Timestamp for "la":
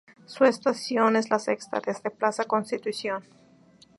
1.29-1.37